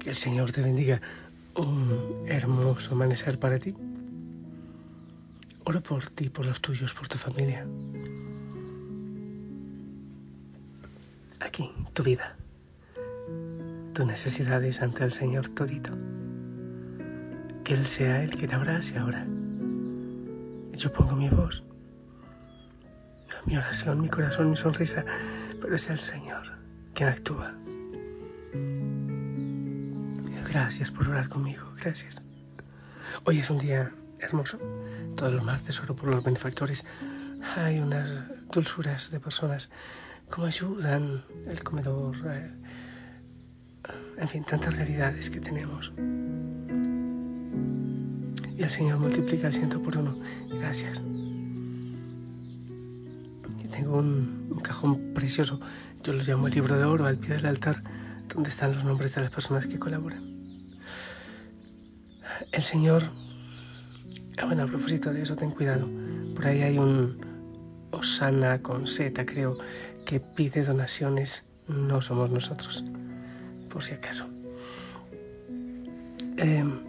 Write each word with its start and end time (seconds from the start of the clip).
Que 0.00 0.10
el 0.10 0.16
Señor 0.16 0.50
te 0.50 0.62
bendiga. 0.62 1.00
Un 1.54 2.24
hermoso 2.26 2.94
amanecer 2.94 3.38
para 3.38 3.58
ti. 3.58 3.74
Oro 5.64 5.82
por 5.82 6.08
ti, 6.08 6.30
por 6.30 6.46
los 6.46 6.60
tuyos, 6.60 6.94
por 6.94 7.06
tu 7.06 7.18
familia. 7.18 7.66
Aquí, 11.40 11.70
tu 11.92 12.02
vida. 12.02 12.36
Tus 13.92 14.06
necesidades 14.06 14.80
ante 14.80 15.04
el 15.04 15.12
Señor 15.12 15.48
todito. 15.48 15.90
Que 17.62 17.74
Él 17.74 17.84
sea 17.84 18.22
el 18.22 18.36
que 18.36 18.48
te 18.48 18.54
abrace 18.54 18.98
ahora. 18.98 19.26
Yo 20.72 20.90
pongo 20.92 21.14
mi 21.14 21.28
voz, 21.28 21.62
mi 23.44 23.56
oración, 23.56 24.00
mi 24.00 24.08
corazón, 24.08 24.48
mi 24.48 24.56
sonrisa, 24.56 25.04
pero 25.60 25.74
es 25.74 25.90
el 25.90 25.98
Señor 25.98 26.46
quien 26.94 27.10
actúa. 27.10 27.54
Gracias 30.50 30.90
por 30.90 31.06
orar 31.08 31.28
conmigo, 31.28 31.62
gracias. 31.80 32.24
Hoy 33.22 33.38
es 33.38 33.48
un 33.50 33.58
día 33.58 33.92
hermoso. 34.18 34.58
Todos 35.14 35.32
los 35.32 35.44
martes 35.44 35.80
oro 35.80 35.94
por 35.94 36.08
los 36.08 36.24
benefactores. 36.24 36.84
Hay 37.56 37.78
unas 37.78 38.10
dulzuras 38.52 39.12
de 39.12 39.20
personas 39.20 39.70
como 40.28 40.48
ayudan 40.48 41.22
el 41.46 41.62
comedor. 41.62 42.16
Eh, 42.26 42.50
en 44.18 44.28
fin, 44.28 44.42
tantas 44.42 44.76
realidades 44.76 45.30
que 45.30 45.38
tenemos. 45.38 45.92
Y 48.58 48.62
el 48.64 48.70
Señor 48.70 48.98
multiplica 48.98 49.46
el 49.46 49.52
ciento 49.52 49.80
por 49.80 49.98
uno. 49.98 50.18
Gracias. 50.48 51.00
Y 53.62 53.68
tengo 53.68 53.98
un, 53.98 54.48
un 54.50 54.58
cajón 54.58 55.14
precioso. 55.14 55.60
Yo 56.02 56.12
lo 56.12 56.24
llamo 56.24 56.48
el 56.48 56.54
libro 56.54 56.76
de 56.76 56.82
oro 56.82 57.06
al 57.06 57.18
pie 57.18 57.36
del 57.36 57.46
altar, 57.46 57.84
donde 58.34 58.50
están 58.50 58.74
los 58.74 58.82
nombres 58.82 59.14
de 59.14 59.20
las 59.20 59.30
personas 59.30 59.68
que 59.68 59.78
colaboran. 59.78 60.39
El 62.52 62.62
Señor, 62.62 63.02
bueno, 64.44 64.62
a 64.62 64.66
propósito 64.66 65.12
de 65.12 65.22
eso, 65.22 65.36
ten 65.36 65.50
cuidado. 65.50 65.88
Por 66.34 66.46
ahí 66.46 66.62
hay 66.62 66.78
un 66.78 67.20
Osana 67.90 68.62
con 68.62 68.86
Z, 68.86 69.26
creo, 69.26 69.58
que 70.06 70.20
pide 70.20 70.64
donaciones. 70.64 71.44
No 71.68 72.02
somos 72.02 72.30
nosotros, 72.30 72.84
por 73.68 73.84
si 73.84 73.94
acaso. 73.94 74.26
Em, 76.36 76.80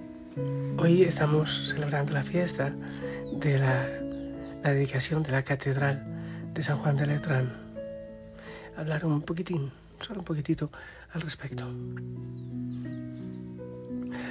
hoy 0.77 1.03
estamos 1.03 1.69
celebrando 1.69 2.13
la 2.13 2.23
fiesta 2.23 2.73
de 3.33 3.59
la, 3.59 3.87
la, 4.63 4.71
dedicación 4.71 5.21
de 5.21 5.31
la 5.31 5.43
Catedral 5.43 6.03
de 6.53 6.63
San 6.63 6.77
Juan 6.77 6.95
de 6.95 7.07
Letrán. 7.07 7.51
Hablar 8.77 9.05
un 9.05 9.21
poquitín, 9.21 9.71
solo 9.99 10.21
un 10.21 10.25
poquitito 10.25 10.71
al 11.13 11.21
respecto. 11.21 11.65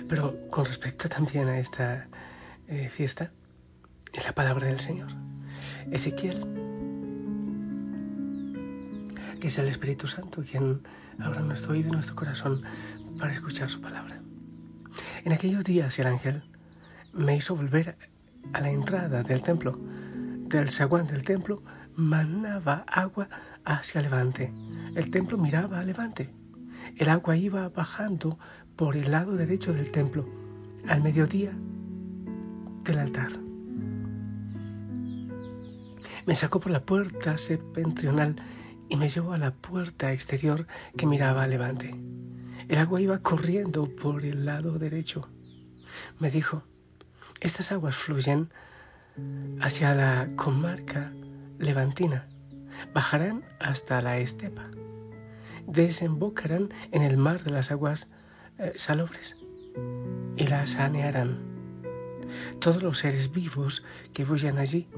Pero 0.09 0.37
con 0.51 0.65
respecto 0.65 1.09
también 1.09 1.49
a 1.49 1.59
esta 1.59 2.09
eh, 2.69 2.89
fiesta, 2.89 3.31
es 4.13 4.25
la 4.25 4.33
palabra 4.33 4.67
del 4.67 4.81
Señor. 4.81 5.09
Ezequiel, 5.91 6.41
que 9.41 9.49
es 9.49 9.59
el 9.59 9.69
Espíritu 9.69 10.07
Santo 10.07 10.43
quien 10.49 10.83
abra 11.19 11.41
nuestro 11.41 11.73
oído 11.73 11.89
y 11.89 11.93
nuestro 11.93 12.15
corazón 12.15 12.63
para 13.19 13.33
escuchar 13.33 13.71
su 13.71 13.81
palabra. 13.81 14.21
En 15.25 15.33
aquellos 15.33 15.65
días 15.65 15.99
el 15.99 16.07
ángel 16.07 16.43
me 17.13 17.37
hizo 17.37 17.57
volver 17.57 17.97
a 18.53 18.61
la 18.61 18.71
entrada 18.71 19.23
del 19.23 19.43
templo. 19.43 19.79
Del 20.49 20.71
zaguán 20.71 21.07
del 21.07 21.23
templo 21.23 21.63
manaba 21.95 22.85
agua 22.87 23.29
hacia 23.65 24.01
levante. 24.01 24.53
El 24.95 25.11
templo 25.11 25.39
miraba 25.39 25.81
a 25.81 25.85
levante. 25.85 26.31
El 26.97 27.09
agua 27.09 27.37
iba 27.37 27.69
bajando 27.69 28.39
por 28.77 28.97
el 28.97 29.11
lado 29.11 29.37
derecho 29.37 29.73
del 29.73 29.91
templo, 29.91 30.27
al 30.87 31.03
mediodía 31.03 31.53
del 32.85 32.99
altar. 32.99 33.33
Me 36.27 36.37
sacó 36.37 36.61
por 36.61 36.71
la 36.71 36.85
puerta 36.85 37.39
septentrional 37.39 38.37
y 38.89 38.97
me 38.97 39.09
llevó 39.09 39.33
a 39.33 39.39
la 39.39 39.53
puerta 39.53 40.13
exterior 40.13 40.67
que 40.97 41.07
miraba 41.07 41.43
a 41.43 41.47
levante. 41.47 41.95
El 42.69 42.79
agua 42.79 43.01
iba 43.01 43.19
corriendo 43.19 43.89
por 43.97 44.25
el 44.25 44.45
lado 44.45 44.79
derecho. 44.79 45.29
Me 46.19 46.31
dijo, 46.31 46.63
estas 47.41 47.73
aguas 47.73 47.97
fluyen 47.97 48.51
hacia 49.61 49.95
la 49.95 50.29
comarca 50.37 51.13
levantina, 51.59 52.29
bajarán 52.95 53.43
hasta 53.59 54.01
la 54.01 54.19
estepa, 54.19 54.71
desembocarán 55.67 56.71
en 56.93 57.03
el 57.03 57.17
mar 57.17 57.43
de 57.45 57.51
las 57.51 57.71
aguas 57.71 58.09
eh, 58.59 58.73
salobres 58.77 59.37
y 60.37 60.47
la 60.47 60.67
sanearán. 60.67 61.39
Todos 62.61 62.83
los 62.83 62.99
seres 62.99 63.33
vivos 63.33 63.83
que 64.13 64.25
vayan 64.25 64.59
allí, 64.59 64.89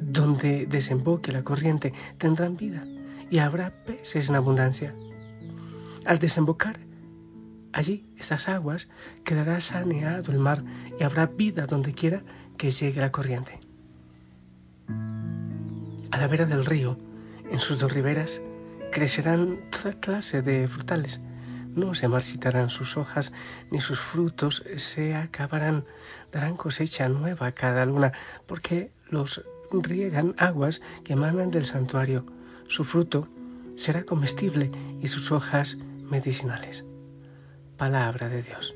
donde 0.00 0.66
desemboque 0.66 1.32
la 1.32 1.44
corriente, 1.44 1.92
tendrán 2.18 2.56
vida 2.56 2.84
y 3.30 3.38
habrá 3.38 3.70
peces 3.84 4.28
en 4.28 4.34
abundancia. 4.34 4.94
Al 6.04 6.18
desembocar 6.18 6.78
allí 7.72 8.06
estas 8.18 8.48
aguas, 8.48 8.88
quedará 9.24 9.60
saneado 9.60 10.32
el 10.32 10.38
mar 10.38 10.64
y 10.98 11.04
habrá 11.04 11.26
vida 11.26 11.66
donde 11.66 11.94
quiera 11.94 12.24
que 12.56 12.70
llegue 12.70 13.00
la 13.00 13.12
corriente. 13.12 13.60
A 16.10 16.18
la 16.18 16.26
vera 16.26 16.46
del 16.46 16.66
río, 16.66 16.98
en 17.50 17.60
sus 17.60 17.78
dos 17.78 17.92
riberas, 17.92 18.40
crecerán 18.90 19.58
toda 19.70 19.98
clase 20.00 20.42
de 20.42 20.68
frutales 20.68 21.20
no 21.74 21.94
se 21.94 22.08
marchitarán 22.08 22.70
sus 22.70 22.96
hojas, 22.96 23.32
ni 23.70 23.80
sus 23.80 24.00
frutos 24.00 24.64
se 24.76 25.14
acabarán. 25.14 25.84
Darán 26.32 26.56
cosecha 26.56 27.08
nueva 27.08 27.52
cada 27.52 27.86
luna, 27.86 28.12
porque 28.46 28.90
los 29.08 29.44
riegan 29.70 30.34
aguas 30.38 30.80
que 31.04 31.12
emanan 31.12 31.50
del 31.50 31.66
santuario. 31.66 32.26
Su 32.66 32.84
fruto 32.84 33.28
será 33.76 34.04
comestible 34.04 34.68
y 35.00 35.08
sus 35.08 35.32
hojas 35.32 35.76
medicinales. 36.10 36.84
Palabra 37.76 38.28
de 38.28 38.42
Dios. 38.42 38.74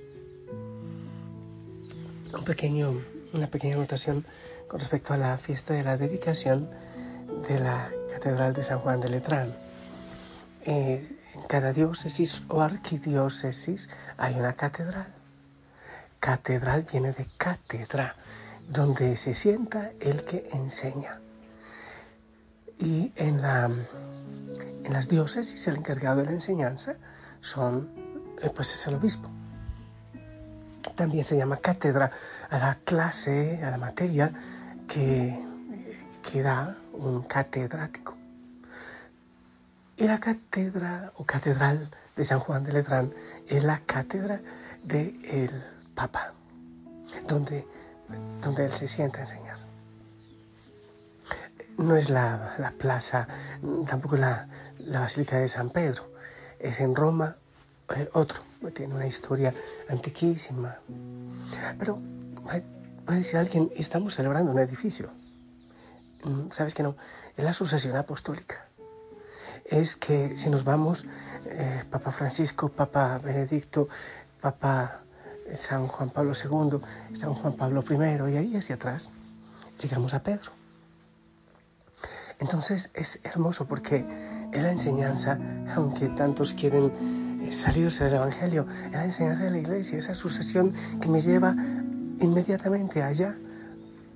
Una 2.33 3.47
pequeña 3.49 3.75
anotación 3.75 4.25
con 4.69 4.81
respecto 4.81 5.13
a 5.15 5.17
la 5.17 5.37
fiesta 5.37 5.75
de 5.75 5.83
la 5.83 5.97
dedicación 5.97 6.71
de 7.49 7.59
la 7.59 7.91
Catedral 8.11 8.55
de 8.55 8.63
San 8.63 8.79
Juan 8.79 9.01
de 9.01 9.09
Letrán. 9.09 9.64
Eh, 10.67 11.19
en 11.35 11.43
cada 11.43 11.73
diócesis 11.75 12.43
o 12.49 12.63
arquidiócesis 12.63 13.91
hay 14.17 14.35
una 14.35 14.55
catedral. 14.55 15.13
Catedral 16.21 16.87
viene 16.91 17.13
de 17.13 17.27
cátedra, 17.37 18.17
donde 18.69 19.17
se 19.17 19.35
sienta 19.35 19.91
el 20.01 20.25
que 20.25 20.49
enseña. 20.53 21.21
Y 22.79 23.13
en, 23.17 23.43
la, 23.43 23.71
en 24.85 24.93
las 24.93 25.09
diócesis 25.09 25.69
el 25.69 25.77
encargado 25.77 26.21
de 26.21 26.27
la 26.27 26.33
enseñanza 26.33 26.95
son, 27.43 27.91
eh, 28.41 28.51
pues 28.55 28.73
es 28.73 28.87
el 28.87 28.95
obispo. 28.95 29.29
También 30.95 31.27
se 31.27 31.37
llama 31.37 31.59
cátedra 31.59 32.11
a 32.49 32.59
la 32.59 32.79
clase, 32.85 33.63
a 33.63 33.71
la 33.71 33.77
materia 33.77 34.33
que, 34.89 35.39
que 36.23 36.43
da 36.43 36.79
un 36.95 37.23
catedrático. 37.23 38.24
Y 39.97 40.07
la 40.07 40.19
cátedra 40.19 41.13
o 41.17 41.25
catedral 41.25 41.89
de 42.17 42.25
San 42.25 42.41
Juan 42.41 42.65
de 42.65 42.73
Letrán 42.73 43.15
es 43.47 43.63
la 43.63 43.79
cátedra 43.79 44.41
del 44.83 45.51
Papa, 45.95 46.33
donde, 47.29 47.65
donde 48.43 48.65
él 48.67 48.73
se 48.73 48.89
sienta 48.89 49.19
a 49.19 49.21
enseñar. 49.21 49.59
No 51.79 51.97
es 51.97 52.11
la, 52.11 52.73
plaza, 52.77 53.29
tampoco 53.87 54.17
la, 54.17 54.49
la, 54.79 55.01
Basílica 55.01 55.39
de 55.39 55.49
San 55.49 55.71
Pedro, 55.71 56.11
es 56.59 56.81
en 56.81 56.97
Roma 56.97 57.37
eh, 57.95 58.09
otro, 58.15 58.41
tiene 58.75 58.95
una 58.95 59.07
historia 59.07 59.55
antiquísima. 59.89 60.77
Pero 61.79 62.01
puede 63.05 63.19
decir 63.19 63.39
alguien, 63.39 63.71
estamos 63.77 64.15
celebrando 64.15 64.51
un 64.51 64.59
edificio. 64.59 65.11
Mm, 66.25 66.51
¿Sabes 66.51 66.75
que 66.75 66.83
no? 66.83 66.97
Es 67.37 67.45
la 67.45 67.53
sucesión 67.53 67.97
apostólica 67.97 68.67
es 69.65 69.97
que 69.97 70.37
si 70.37 70.51
nos 70.51 70.65
vamos, 70.65 71.07
eh, 71.47 71.85
Papa 71.91 72.11
Francisco, 72.11 72.69
Papa 72.69 73.19
Benedicto, 73.19 73.89
Papa 74.41 75.01
San 75.53 75.87
Juan 75.87 76.11
Pablo 76.11 76.33
II, 76.33 76.81
San 77.15 77.35
Juan 77.35 77.55
Pablo 77.55 77.83
I, 77.89 78.33
y 78.33 78.37
ahí 78.37 78.57
hacia 78.57 78.77
atrás 78.77 79.11
llegamos 79.81 80.15
a 80.15 80.23
Pedro. 80.23 80.53
Entonces 82.39 82.91
es 82.95 83.21
hermoso 83.23 83.67
porque 83.67 84.05
es 84.53 84.63
la 84.63 84.71
enseñanza, 84.71 85.39
aunque 85.75 86.09
tantos 86.09 86.55
quieren 86.55 86.93
eh, 87.43 87.53
salirse 87.53 88.05
del 88.05 88.15
Evangelio, 88.15 88.67
es 88.87 88.93
la 88.93 89.05
enseñanza 89.05 89.45
de 89.45 89.51
la 89.51 89.59
iglesia, 89.59 89.99
esa 89.99 90.15
sucesión 90.15 90.75
que 91.01 91.09
me 91.09 91.21
lleva 91.21 91.55
inmediatamente 92.21 93.03
allá, 93.03 93.37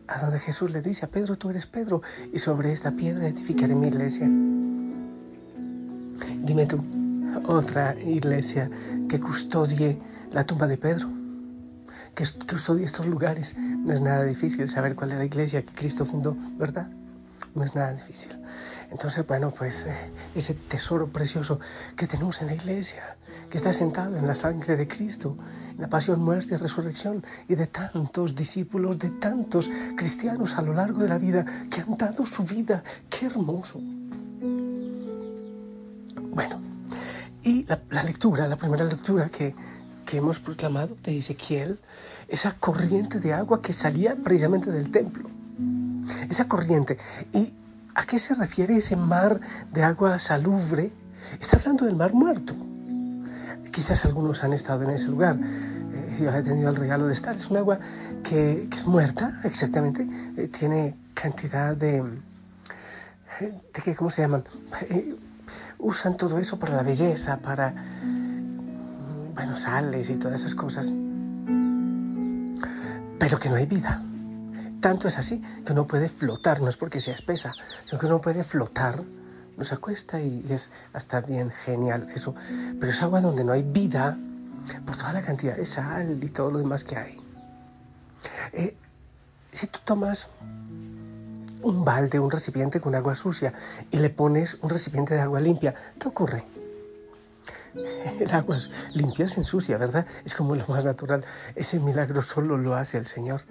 a 0.06 0.21
donde 0.21 0.41
Jesús 0.41 0.71
le 0.71 0.81
dice 0.81 1.05
a 1.05 1.09
Pedro, 1.09 1.37
tú 1.37 1.50
eres 1.50 1.67
Pedro, 1.67 2.03
y 2.33 2.39
sobre 2.39 2.73
esta 2.73 2.93
piedra 2.93 3.29
edificaré 3.29 3.75
mi 3.75 3.89
iglesia. 3.89 4.29
Dime 6.49 6.65
tú, 6.65 6.83
otra 7.45 7.95
iglesia 8.00 8.71
que 9.06 9.21
custodie 9.21 9.99
la 10.33 10.45
tumba 10.45 10.67
de 10.67 10.79
Pedro, 10.79 11.06
que 12.15 12.25
custodie 12.49 12.87
estos 12.87 13.05
lugares. 13.05 13.55
No 13.59 13.93
es 13.93 14.00
nada 14.00 14.25
difícil 14.25 14.67
saber 14.67 14.95
cuál 14.95 15.12
es 15.12 15.19
la 15.19 15.27
iglesia 15.27 15.61
que 15.61 15.75
Cristo 15.75 16.06
fundó, 16.06 16.35
¿verdad? 16.56 16.89
No 17.55 17.65
es 17.65 17.75
nada 17.75 17.93
difícil. 17.93 18.33
Entonces, 18.91 19.27
bueno, 19.27 19.50
pues 19.50 19.85
eh, 19.85 19.93
ese 20.35 20.55
tesoro 20.55 21.09
precioso 21.09 21.61
que 21.95 22.06
tenemos 22.06 22.41
en 22.41 22.47
la 22.47 22.55
iglesia, 22.55 23.03
que 23.50 23.59
está 23.59 23.75
sentado 23.75 24.17
en 24.17 24.27
la 24.27 24.35
sangre 24.35 24.79
de 24.79 24.89
Cristo, 24.89 25.37
en 25.75 25.83
la 25.83 25.89
pasión, 25.89 26.19
muerte 26.23 26.55
y 26.55 26.56
resurrección, 26.56 27.23
y 27.47 27.56
de 27.56 27.67
tantos 27.67 28.35
discípulos, 28.35 28.99
de 28.99 29.11
tantos 29.11 29.71
cristianos 29.99 30.56
a 30.56 30.62
lo 30.62 30.73
largo 30.73 31.03
de 31.03 31.09
la 31.11 31.19
vida 31.19 31.45
que 31.69 31.83
han 31.83 31.99
dado 31.99 32.25
su 32.25 32.43
vida. 32.45 32.83
¡Qué 33.11 33.27
hermoso! 33.27 33.83
Y 37.49 37.67
la, 37.67 38.03
lectura, 38.03 38.47
la 38.47 38.56
primera 38.56 38.85
lectura 38.85 39.31
que, 39.31 39.55
que 40.05 40.19
hemos 40.19 40.39
proclamado 40.39 40.99
de 41.03 41.17
Ezequiel, 41.17 41.79
esa 42.29 42.53
corriente 42.53 43.21
de 43.21 43.33
agua 43.33 43.62
que 43.62 43.73
salía 43.73 44.17
precisamente 44.17 44.71
del 44.71 44.91
templo. 44.91 45.31
Esa 46.29 46.47
corriente. 46.47 46.99
¿Y 47.33 47.55
a 47.95 48.05
qué 48.05 48.19
se 48.19 48.35
refiere 48.35 48.77
ese 48.77 48.97
mar 48.97 49.41
de 49.73 49.83
agua 49.83 50.19
salubre? 50.19 50.93
Está 51.41 51.56
hablando 51.56 51.87
del 51.87 51.97
mar 51.97 52.12
muerto. 52.12 52.55
Quizás 53.73 54.05
algunos 54.05 54.45
han 54.45 54.53
estado 54.53 54.83
en 54.85 54.91
ese 54.91 55.09
lugar. 55.09 55.39
Eh, 55.41 56.19
yo 56.21 56.31
he 56.31 56.43
tenido 56.43 56.69
el 56.69 56.77
regalo 56.77 57.06
de 57.06 57.15
estar. 57.15 57.35
Es 57.35 57.49
un 57.49 57.56
agua 57.56 57.79
que, 58.23 58.69
es 58.71 58.87
muerta, 58.87 59.41
exactamente. 59.45 60.06
Eh, 60.37 60.49
tiene 60.49 60.97
cantidad 61.15 61.75
de... 61.75 62.03
¿De 63.41 63.83
qué? 63.83 63.95
¿Cómo 63.95 64.11
se 64.11 64.21
llaman? 64.23 64.45
Eh, 64.91 65.17
usan 65.79 66.17
todo 66.17 66.39
eso 66.39 66.59
para 66.59 66.77
la 66.77 66.83
belleza, 66.83 67.39
para, 67.39 67.75
bueno, 69.35 69.57
sales 69.57 70.11
y 70.11 70.17
todas 70.17 70.41
esas 70.41 70.55
cosas. 70.55 70.93
Pero 73.19 73.39
que 73.39 73.49
no 73.49 73.57
hay 73.57 73.67
vida. 73.67 74.03
Tanto 74.81 75.09
es 75.09 75.19
así 75.19 75.43
que 75.67 75.75
no 75.75 75.87
puede 75.87 76.09
flotar, 76.09 76.61
no 76.61 76.69
es 76.69 76.77
porque 76.77 77.01
sea 77.01 77.15
espesa, 77.15 77.53
sino 77.85 77.99
que 77.99 78.07
no 78.07 78.21
puede 78.21 78.45
flotar 78.45 79.03
nos 79.59 79.73
acuesta 79.73 80.21
y 80.21 80.47
es 80.49 80.71
hasta 80.93 81.21
bien 81.21 81.51
genial 81.51 82.09
eso. 82.15 82.35
Pero 82.79 82.93
es 82.93 83.03
agua 83.03 83.21
donde 83.21 83.45
no 83.45 83.53
hay 83.53 83.63
vida 83.63 84.17
por 84.87 84.97
toda 84.97 85.13
la 85.13 85.23
cantidad 85.23 85.57
de 85.57 85.67
sal 85.67 86.23
y 86.23 86.29
todo 86.29 86.53
lo 86.53 86.59
demás 86.59 86.85
que 86.85 86.97
hay. 86.97 87.21
Eh, 88.53 88.77
si 89.53 89.67
tú 89.67 89.81
tomas 89.85 90.31
un 91.63 91.85
balde, 91.85 92.19
un 92.19 92.31
recipiente 92.31 92.81
con 92.81 92.95
agua 92.95 93.15
sucia 93.15 93.53
y 93.91 93.99
le 93.99 94.11
pones 94.11 94.59
un 94.63 94.71
recipiente 94.71 95.15
de 95.15 95.21
agua 95.21 95.41
limpia, 95.41 95.75
¿qué 95.99 96.09
ocurre? 96.09 96.45
El 98.21 98.31
agua 98.33 98.57
limpia 98.95 99.29
se 99.29 99.41
ensucia, 99.41 99.77
¿verdad? 99.79 100.07
Es 100.25 100.35
como 100.35 100.55
lo 100.55 100.67
más 100.69 100.85
natural. 100.85 101.25
Ese 101.55 101.81
milagro 101.81 102.23
solo 102.23 102.57
lo 102.57 102.75
hace 102.75 102.99
el 102.99 103.07
Señor. 103.07 103.43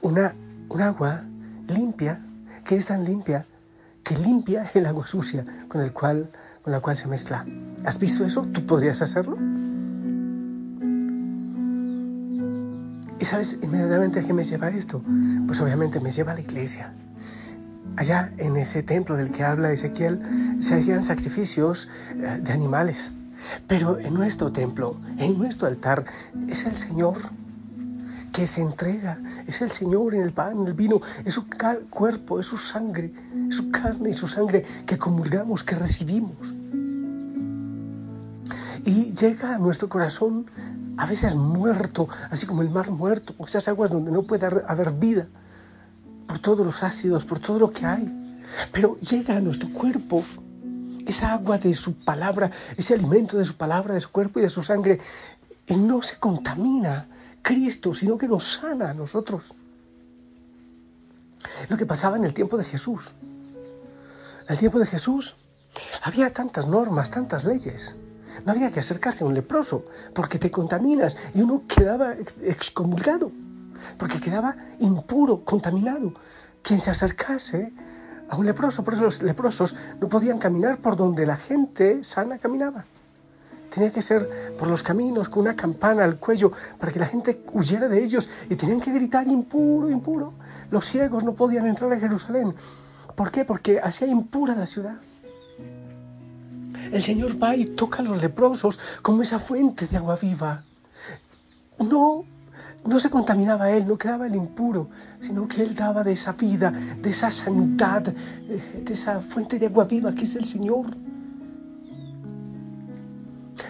Una, 0.00 0.34
un 0.68 0.82
agua 0.82 1.22
limpia, 1.68 2.20
que 2.64 2.76
es 2.76 2.86
tan 2.86 3.04
limpia 3.04 3.46
que 4.02 4.16
limpia 4.16 4.70
el 4.74 4.86
agua 4.86 5.06
sucia 5.06 5.44
con, 5.68 5.80
el 5.80 5.92
cual, 5.92 6.30
con 6.62 6.72
la 6.72 6.80
cual 6.80 6.96
se 6.96 7.06
mezcla. 7.06 7.46
¿Has 7.84 7.98
visto 7.98 8.24
eso? 8.24 8.42
¿Tú 8.52 8.64
podrías 8.66 9.00
hacerlo? 9.02 9.36
¿Y 13.22 13.24
sabes 13.24 13.56
inmediatamente 13.62 14.18
a 14.18 14.24
qué 14.24 14.32
me 14.32 14.42
lleva 14.42 14.68
esto? 14.70 15.00
Pues 15.46 15.60
obviamente 15.60 16.00
me 16.00 16.10
lleva 16.10 16.32
a 16.32 16.34
la 16.34 16.40
iglesia. 16.40 16.92
Allá 17.94 18.32
en 18.36 18.56
ese 18.56 18.82
templo 18.82 19.16
del 19.16 19.30
que 19.30 19.44
habla 19.44 19.70
Ezequiel 19.70 20.58
se 20.58 20.74
hacían 20.74 21.04
sacrificios 21.04 21.88
eh, 22.16 22.40
de 22.42 22.52
animales. 22.52 23.12
Pero 23.68 24.00
en 24.00 24.12
nuestro 24.12 24.50
templo, 24.50 25.00
en 25.18 25.38
nuestro 25.38 25.68
altar, 25.68 26.04
es 26.48 26.66
el 26.66 26.76
Señor 26.76 27.18
que 28.32 28.48
se 28.48 28.60
entrega. 28.60 29.20
Es 29.46 29.62
el 29.62 29.70
Señor 29.70 30.16
en 30.16 30.22
el 30.22 30.32
pan, 30.32 30.58
en 30.58 30.66
el 30.66 30.74
vino, 30.74 31.00
es 31.24 31.34
su 31.34 31.46
cuerpo, 31.90 32.40
es 32.40 32.46
su 32.46 32.56
sangre, 32.56 33.12
su 33.50 33.70
carne 33.70 34.10
y 34.10 34.14
su 34.14 34.26
sangre 34.26 34.64
que 34.84 34.98
comulgamos, 34.98 35.62
que 35.62 35.76
recibimos. 35.76 36.56
Y 38.84 39.12
llega 39.12 39.54
a 39.54 39.58
nuestro 39.58 39.88
corazón 39.88 40.46
a 40.96 41.06
veces 41.06 41.34
muerto, 41.36 42.08
así 42.30 42.46
como 42.46 42.62
el 42.62 42.70
mar 42.70 42.90
muerto, 42.90 43.34
esas 43.46 43.68
aguas 43.68 43.90
donde 43.90 44.10
no 44.10 44.22
puede 44.22 44.46
haber 44.46 44.92
vida, 44.92 45.26
por 46.26 46.38
todos 46.38 46.64
los 46.64 46.82
ácidos, 46.82 47.24
por 47.24 47.38
todo 47.38 47.58
lo 47.58 47.70
que 47.70 47.86
hay. 47.86 48.38
Pero 48.72 48.98
llega 48.98 49.36
a 49.36 49.40
nuestro 49.40 49.70
cuerpo 49.70 50.22
esa 51.06 51.32
agua 51.32 51.58
de 51.58 51.74
su 51.74 51.94
palabra, 51.94 52.50
ese 52.76 52.94
alimento 52.94 53.38
de 53.38 53.44
su 53.44 53.56
palabra, 53.56 53.94
de 53.94 54.00
su 54.00 54.10
cuerpo 54.10 54.38
y 54.38 54.42
de 54.42 54.50
su 54.50 54.62
sangre, 54.62 55.00
y 55.66 55.76
no 55.76 56.02
se 56.02 56.18
contamina, 56.18 57.08
Cristo, 57.42 57.92
sino 57.94 58.16
que 58.16 58.28
nos 58.28 58.44
sana 58.44 58.90
a 58.90 58.94
nosotros. 58.94 59.54
Lo 61.68 61.76
que 61.76 61.86
pasaba 61.86 62.16
en 62.16 62.24
el 62.24 62.34
tiempo 62.34 62.56
de 62.56 62.64
Jesús. 62.64 63.12
En 64.46 64.52
el 64.52 64.58
tiempo 64.58 64.78
de 64.78 64.86
Jesús 64.86 65.34
había 66.02 66.32
tantas 66.32 66.68
normas, 66.68 67.10
tantas 67.10 67.44
leyes. 67.44 67.96
No 68.44 68.52
había 68.52 68.70
que 68.70 68.80
acercarse 68.80 69.24
a 69.24 69.26
un 69.26 69.34
leproso 69.34 69.84
porque 70.14 70.38
te 70.38 70.50
contaminas 70.50 71.16
y 71.34 71.42
uno 71.42 71.62
quedaba 71.66 72.14
excomulgado, 72.42 73.30
porque 73.98 74.20
quedaba 74.20 74.56
impuro, 74.80 75.44
contaminado. 75.44 76.12
Quien 76.62 76.80
se 76.80 76.90
acercase 76.90 77.72
a 78.28 78.36
un 78.36 78.46
leproso, 78.46 78.82
por 78.82 78.94
eso 78.94 79.02
los 79.02 79.22
leprosos 79.22 79.76
no 80.00 80.08
podían 80.08 80.38
caminar 80.38 80.78
por 80.78 80.96
donde 80.96 81.26
la 81.26 81.36
gente 81.36 82.02
sana 82.04 82.38
caminaba. 82.38 82.84
Tenía 83.72 83.90
que 83.90 84.02
ser 84.02 84.54
por 84.58 84.68
los 84.68 84.82
caminos 84.82 85.28
con 85.28 85.42
una 85.42 85.56
campana 85.56 86.04
al 86.04 86.18
cuello 86.18 86.52
para 86.78 86.92
que 86.92 86.98
la 86.98 87.06
gente 87.06 87.42
huyera 87.52 87.88
de 87.88 88.04
ellos 88.04 88.28
y 88.50 88.56
tenían 88.56 88.80
que 88.80 88.92
gritar 88.92 89.26
impuro, 89.28 89.88
impuro. 89.88 90.34
Los 90.70 90.84
ciegos 90.84 91.24
no 91.24 91.32
podían 91.32 91.66
entrar 91.66 91.90
a 91.92 91.98
Jerusalén. 91.98 92.54
¿Por 93.14 93.30
qué? 93.30 93.44
Porque 93.44 93.80
hacía 93.80 94.08
impura 94.08 94.54
la 94.54 94.66
ciudad. 94.66 94.96
El 96.92 97.02
Señor 97.02 97.42
va 97.42 97.56
y 97.56 97.64
toca 97.64 98.00
a 98.00 98.02
los 98.02 98.20
leprosos 98.20 98.78
como 99.00 99.22
esa 99.22 99.38
fuente 99.38 99.86
de 99.86 99.96
agua 99.96 100.16
viva. 100.20 100.62
No, 101.78 102.24
no 102.84 102.98
se 102.98 103.08
contaminaba 103.08 103.70
él, 103.70 103.88
no 103.88 103.96
quedaba 103.96 104.26
el 104.26 104.34
impuro, 104.34 104.90
sino 105.18 105.48
que 105.48 105.62
él 105.62 105.74
daba 105.74 106.04
de 106.04 106.12
esa 106.12 106.32
vida, 106.32 106.70
de 106.70 107.08
esa 107.08 107.30
sanidad, 107.30 108.06
eh, 108.08 108.82
de 108.84 108.92
esa 108.92 109.20
fuente 109.22 109.58
de 109.58 109.66
agua 109.66 109.84
viva 109.84 110.14
que 110.14 110.24
es 110.24 110.36
el 110.36 110.44
Señor. 110.44 110.94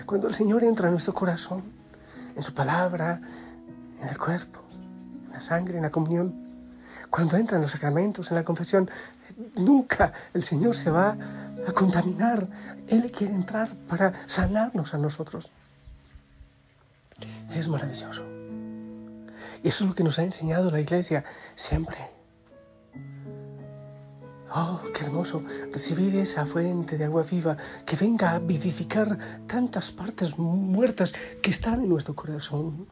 Cuando 0.04 0.26
el 0.26 0.34
Señor 0.34 0.64
entra 0.64 0.88
en 0.88 0.94
nuestro 0.94 1.14
corazón, 1.14 1.62
en 2.34 2.42
su 2.42 2.52
palabra, 2.52 3.20
en 4.02 4.08
el 4.08 4.18
cuerpo, 4.18 4.64
en 5.26 5.32
la 5.32 5.40
sangre, 5.40 5.76
en 5.76 5.82
la 5.82 5.90
comunión, 5.90 6.34
cuando 7.08 7.36
entra 7.36 7.56
en 7.56 7.62
los 7.62 7.70
sacramentos, 7.70 8.32
en 8.32 8.34
la 8.34 8.42
confesión, 8.42 8.90
nunca 9.56 10.12
el 10.34 10.42
Señor 10.42 10.74
se 10.74 10.90
va 10.90 11.16
a 11.66 11.72
contaminar. 11.72 12.48
Él 12.88 13.10
quiere 13.10 13.34
entrar 13.34 13.74
para 13.88 14.12
sanarnos 14.26 14.94
a 14.94 14.98
nosotros. 14.98 15.50
Es 17.50 17.68
maravilloso. 17.68 18.22
Y 19.62 19.68
eso 19.68 19.84
es 19.84 19.90
lo 19.90 19.94
que 19.94 20.02
nos 20.02 20.18
ha 20.18 20.24
enseñado 20.24 20.70
la 20.70 20.80
iglesia 20.80 21.24
siempre. 21.54 21.98
Oh, 24.54 24.82
qué 24.92 25.04
hermoso 25.04 25.42
recibir 25.72 26.14
esa 26.16 26.44
fuente 26.44 26.98
de 26.98 27.06
agua 27.06 27.22
viva 27.22 27.56
que 27.86 27.96
venga 27.96 28.32
a 28.32 28.38
vivificar 28.38 29.18
tantas 29.46 29.90
partes 29.92 30.36
muertas 30.38 31.14
que 31.40 31.50
están 31.50 31.82
en 31.82 31.88
nuestro 31.88 32.14
corazón. 32.14 32.86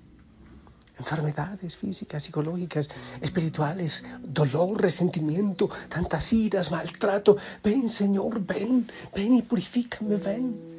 Enfermedades 1.00 1.76
físicas, 1.76 2.23
psicológicas, 2.23 2.88
espirituales, 3.21 4.04
dolor, 4.23 4.80
resentimiento, 4.80 5.69
tantas 5.88 6.33
iras, 6.33 6.71
maltrato. 6.71 7.37
Ven, 7.64 7.88
Señor, 7.88 8.40
ven, 8.45 8.87
ven 9.14 9.35
y 9.35 9.42
purifícame, 9.42 10.16
ven. 10.16 10.71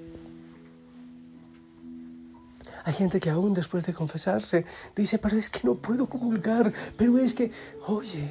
Hay 2.86 2.94
gente 2.94 3.20
que 3.20 3.30
aún 3.30 3.54
después 3.54 3.86
de 3.86 3.94
confesarse 3.94 4.66
dice, 4.96 5.20
pero 5.20 5.38
es 5.38 5.50
que 5.50 5.62
no 5.64 5.76
puedo 5.76 6.08
comulgar, 6.08 6.72
pero 6.98 7.18
es 7.18 7.34
que, 7.34 7.52
oye, 7.88 8.30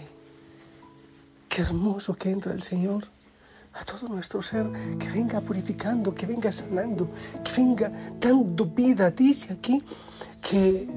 Qué 1.50 1.62
hermoso 1.62 2.14
que 2.14 2.30
entra 2.30 2.52
el 2.52 2.62
Señor 2.62 3.08
a 3.72 3.84
todo 3.84 4.06
nuestro 4.06 4.40
ser, 4.40 4.66
que 5.00 5.08
venga 5.08 5.40
purificando, 5.40 6.14
que 6.14 6.24
venga 6.24 6.52
sanando, 6.52 7.10
que 7.42 7.60
venga 7.60 7.90
dando 8.20 8.66
vida. 8.66 9.10
Dice 9.10 9.54
aquí 9.54 9.82
que 10.40 10.88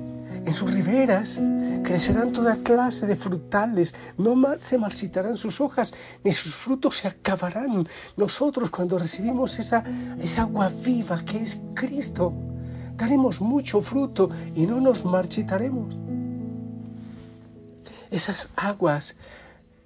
en 0.45 0.53
sus 0.53 0.73
riberas 0.73 1.41
crecerán 1.83 2.31
toda 2.31 2.57
clase 2.57 3.05
de 3.05 3.15
frutales, 3.15 3.93
no 4.17 4.35
se 4.59 4.77
marchitarán 4.77 5.37
sus 5.37 5.61
hojas, 5.61 5.93
ni 6.23 6.31
sus 6.31 6.55
frutos 6.55 6.97
se 6.97 7.07
acabarán. 7.07 7.87
Nosotros 8.17 8.69
cuando 8.69 8.97
recibimos 8.97 9.59
esa, 9.59 9.83
esa 10.21 10.43
agua 10.43 10.69
viva 10.83 11.23
que 11.23 11.41
es 11.41 11.59
Cristo, 11.73 12.33
daremos 12.95 13.41
mucho 13.41 13.81
fruto 13.81 14.29
y 14.55 14.65
no 14.65 14.79
nos 14.81 15.05
marchitaremos. 15.05 15.97
Esas 18.11 18.49
aguas 18.55 19.15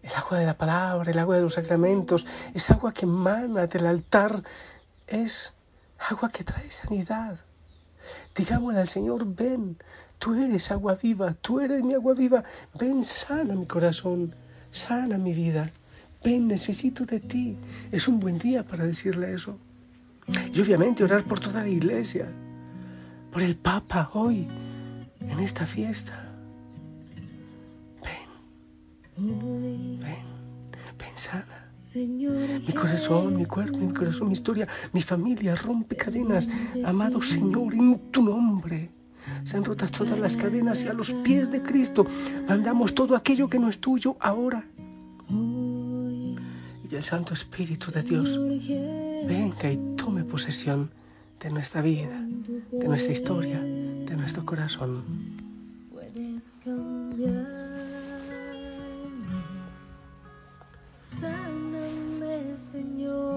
el 0.08 0.16
agua 0.16 0.40
de 0.40 0.46
la 0.46 0.58
palabra, 0.58 1.12
el 1.12 1.20
agua 1.20 1.36
de 1.36 1.42
los 1.42 1.56
sacramentos, 1.56 2.26
esa 2.54 2.76
agua 2.76 2.94
que 2.94 3.06
emana 3.06 3.68
del 3.68 3.86
altar, 3.86 4.42
es 5.06 5.54
agua 6.10 6.30
que 6.30 6.44
trae 6.46 6.72
sanidad. 6.72 7.40
Digámosle 8.36 8.80
al 8.80 8.88
Señor, 8.88 9.26
ven, 9.36 9.78
tú 10.20 10.36
eres 10.36 10.72
agua 10.72 10.96
viva, 10.96 11.34
tú 11.34 11.60
eres 11.60 11.84
mi 11.84 11.94
agua 11.94 12.14
viva, 12.14 12.44
ven, 12.80 13.04
sana 13.04 13.56
mi 13.56 13.66
corazón, 13.66 14.36
sana 14.72 15.18
mi 15.18 15.34
vida, 15.34 15.72
ven, 16.24 16.48
necesito 16.48 17.06
de 17.06 17.20
ti. 17.20 17.58
Es 17.92 18.08
un 18.08 18.20
buen 18.20 18.38
día 18.38 18.64
para 18.64 18.86
decirle 18.86 19.34
eso. 19.34 19.58
Y 20.54 20.60
obviamente 20.60 21.04
orar 21.04 21.24
por 21.24 21.40
toda 21.40 21.64
la 21.64 21.70
iglesia, 21.70 22.28
por 23.32 23.42
el 23.42 23.56
Papa 23.56 24.10
hoy, 24.14 24.48
en 25.22 25.40
esta 25.40 25.66
fiesta. 25.66 26.24
Ven, 28.04 30.00
ven, 30.00 30.26
ven 30.98 31.18
sana. 31.18 31.67
Mi 32.06 32.74
corazón, 32.74 33.38
mi 33.38 33.46
cuerpo, 33.46 33.80
mi 33.80 33.94
corazón, 33.94 34.28
mi 34.28 34.34
historia, 34.34 34.68
mi 34.94 35.02
familia 35.02 35.56
rompe 35.56 35.96
cadenas. 35.96 36.48
Amado 36.86 37.22
Señor, 37.22 37.74
en 37.74 37.98
tu 38.12 38.22
nombre. 38.22 38.92
Se 39.44 39.58
han 39.58 39.64
roto 39.64 39.88
todas 39.88 40.18
las 40.20 40.38
cadenas 40.38 40.84
y 40.84 40.88
a 40.88 40.94
los 40.94 41.12
pies 41.12 41.52
de 41.52 41.62
Cristo 41.62 42.06
mandamos 42.48 42.94
todo 42.94 43.16
aquello 43.16 43.50
que 43.50 43.60
no 43.60 43.70
es 43.70 43.80
tuyo 43.80 44.16
ahora. 44.20 44.64
Y 45.30 46.88
que 46.88 46.98
el 46.98 47.04
Santo 47.04 47.34
Espíritu 47.34 47.92
de 47.92 48.04
Dios 48.04 48.40
venga 49.28 49.72
y 49.72 49.78
tome 49.96 50.24
posesión 50.24 50.92
de 51.42 51.50
nuestra 51.50 51.82
vida, 51.82 52.24
de 52.72 52.88
nuestra 52.88 53.14
historia, 53.14 53.60
de 53.60 54.16
nuestro 54.16 54.46
corazón. 54.46 55.04
Puedes 55.92 56.58
cambiar. 56.64 57.68
Señor, 62.72 63.37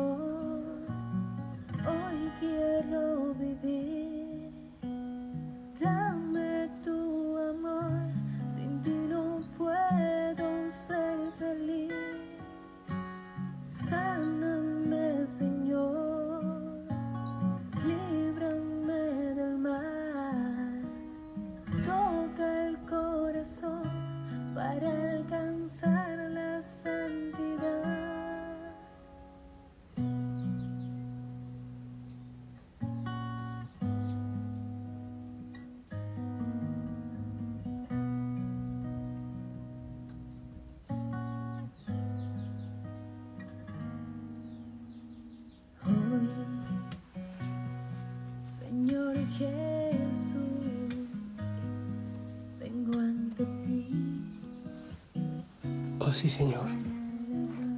Sí, 56.13 56.29
Señor. 56.29 56.67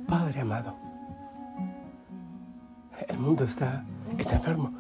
Padre 0.09 0.41
amado. 0.41 0.75
El 3.09 3.19
mundo 3.19 3.45
está, 3.45 3.85
está 4.19 4.35
enfermo 4.35 4.73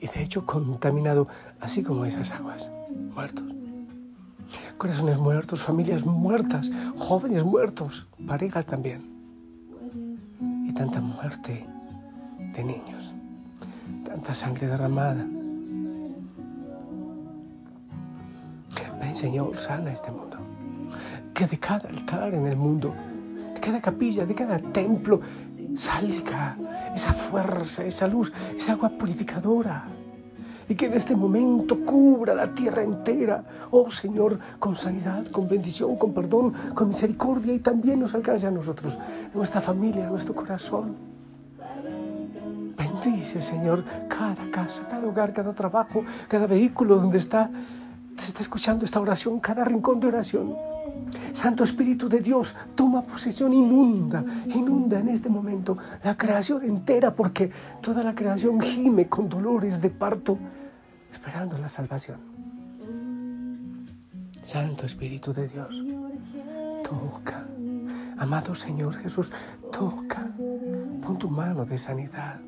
y 0.00 0.06
de 0.06 0.22
hecho 0.22 0.46
contaminado, 0.46 1.26
así 1.60 1.82
como 1.82 2.04
esas 2.04 2.30
aguas. 2.30 2.70
Muertos. 3.14 3.44
Corazones 4.78 5.18
muertos, 5.18 5.62
familias 5.62 6.06
muertas, 6.06 6.70
jóvenes 6.96 7.44
muertos, 7.44 8.06
parejas 8.26 8.66
también. 8.66 9.02
Y 10.66 10.72
tanta 10.72 11.00
muerte 11.00 11.66
de 12.54 12.64
niños, 12.64 13.12
tanta 14.04 14.34
sangre 14.34 14.68
derramada. 14.68 15.26
Ven, 19.00 19.16
Señor, 19.16 19.56
sana 19.56 19.92
este 19.92 20.10
mundo 20.10 20.38
de 21.46 21.58
cada 21.58 21.88
altar 21.88 22.34
en 22.34 22.46
el 22.46 22.56
mundo, 22.56 22.94
de 23.54 23.60
cada 23.60 23.80
capilla, 23.80 24.26
de 24.26 24.34
cada 24.34 24.58
templo, 24.58 25.20
salga 25.76 26.56
esa 26.94 27.12
fuerza, 27.12 27.84
esa 27.84 28.06
luz, 28.06 28.32
esa 28.56 28.72
agua 28.72 28.90
purificadora. 28.90 29.84
Y 30.68 30.74
que 30.76 30.86
en 30.86 30.94
este 30.94 31.16
momento 31.16 31.84
cubra 31.84 32.32
la 32.34 32.54
tierra 32.54 32.82
entera, 32.82 33.42
oh 33.72 33.90
Señor, 33.90 34.38
con 34.58 34.76
sanidad, 34.76 35.26
con 35.26 35.48
bendición, 35.48 35.96
con 35.96 36.14
perdón, 36.14 36.52
con 36.74 36.88
misericordia 36.88 37.52
y 37.52 37.58
también 37.58 37.98
nos 37.98 38.14
alcance 38.14 38.46
a 38.46 38.52
nosotros, 38.52 38.96
nuestra 39.34 39.60
familia, 39.60 40.08
nuestro 40.08 40.32
corazón. 40.34 40.94
Bendice, 42.76 43.42
Señor, 43.42 43.84
cada 44.08 44.48
casa, 44.52 44.86
cada 44.88 45.06
hogar, 45.06 45.32
cada 45.32 45.52
trabajo, 45.52 46.04
cada 46.28 46.46
vehículo 46.46 46.96
donde 46.96 47.18
está, 47.18 47.50
se 48.16 48.28
está 48.28 48.42
escuchando 48.42 48.84
esta 48.84 49.00
oración, 49.00 49.40
cada 49.40 49.64
rincón 49.64 49.98
de 49.98 50.06
oración. 50.06 50.54
Santo 51.32 51.64
Espíritu 51.64 52.08
de 52.08 52.20
Dios, 52.20 52.54
toma 52.74 53.02
posesión, 53.02 53.52
inunda, 53.52 54.24
inunda 54.46 55.00
en 55.00 55.08
este 55.08 55.28
momento 55.28 55.78
la 56.04 56.16
creación 56.16 56.62
entera, 56.64 57.14
porque 57.14 57.50
toda 57.80 58.02
la 58.02 58.14
creación 58.14 58.60
gime 58.60 59.08
con 59.08 59.28
dolores 59.28 59.80
de 59.80 59.90
parto, 59.90 60.38
esperando 61.12 61.56
la 61.58 61.68
salvación. 61.68 62.18
Santo 64.42 64.84
Espíritu 64.84 65.32
de 65.32 65.48
Dios, 65.48 65.82
toca. 66.82 67.46
Amado 68.18 68.54
Señor 68.54 68.96
Jesús, 68.96 69.32
toca. 69.72 70.28
Pon 71.00 71.16
tu 71.18 71.30
mano 71.30 71.64
de 71.64 71.78
sanidad. 71.78 72.40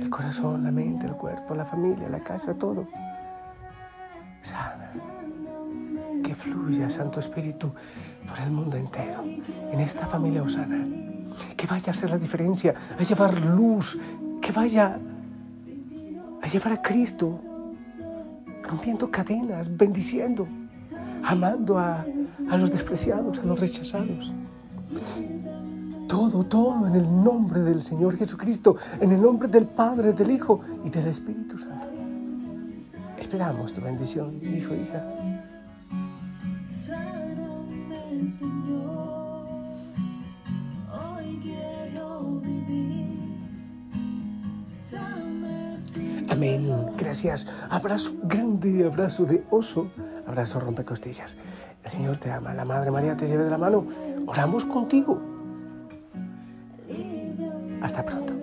El 0.00 0.10
corazón, 0.10 0.64
la 0.64 0.70
mente, 0.70 1.06
el 1.06 1.12
cuerpo, 1.12 1.54
la 1.54 1.64
familia, 1.64 2.08
la 2.08 2.20
casa, 2.20 2.54
todo. 2.54 2.88
Fluya, 6.36 6.88
Santo 6.90 7.20
Espíritu, 7.20 7.72
por 8.28 8.38
el 8.38 8.50
mundo 8.50 8.76
entero, 8.76 9.24
en 9.72 9.80
esta 9.80 10.06
familia 10.06 10.42
osana. 10.42 10.86
Que 11.56 11.66
vaya 11.66 11.92
a 11.92 11.94
ser 11.94 12.10
la 12.10 12.18
diferencia, 12.18 12.74
a 12.98 13.02
llevar 13.02 13.40
luz, 13.40 13.98
que 14.40 14.52
vaya 14.52 14.98
a 16.42 16.48
llevar 16.48 16.72
a 16.74 16.82
Cristo, 16.82 17.40
rompiendo 18.62 19.10
cadenas, 19.10 19.74
bendiciendo, 19.76 20.46
amando 21.24 21.78
a, 21.78 22.04
a 22.50 22.56
los 22.56 22.70
despreciados, 22.70 23.38
a 23.38 23.42
los 23.42 23.58
rechazados. 23.58 24.32
Todo, 26.08 26.44
todo 26.44 26.86
en 26.86 26.94
el 26.94 27.24
nombre 27.24 27.60
del 27.62 27.82
Señor 27.82 28.16
Jesucristo, 28.16 28.76
en 29.00 29.10
el 29.12 29.20
nombre 29.20 29.48
del 29.48 29.66
Padre, 29.66 30.12
del 30.12 30.30
Hijo 30.30 30.60
y 30.84 30.90
del 30.90 31.08
Espíritu 31.08 31.58
Santo. 31.58 31.88
Esperamos 33.18 33.72
tu 33.72 33.80
bendición, 33.80 34.38
hijo, 34.42 34.72
hija. 34.74 35.35
Amén. 46.28 46.86
Gracias. 46.98 47.48
Abrazo 47.70 48.12
grande, 48.24 48.84
abrazo 48.84 49.24
de 49.24 49.42
oso, 49.50 49.88
abrazo 50.26 50.60
rompecostillas. 50.60 51.36
El 51.84 51.90
Señor 51.90 52.18
te 52.18 52.30
ama, 52.30 52.52
la 52.52 52.64
Madre 52.64 52.90
María 52.90 53.16
te 53.16 53.26
lleve 53.26 53.44
de 53.44 53.50
la 53.50 53.58
mano. 53.58 53.86
Oramos 54.26 54.64
contigo. 54.64 55.20
Hasta 57.80 58.04
pronto. 58.04 58.35